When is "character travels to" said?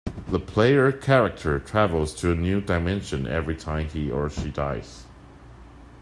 0.91-2.31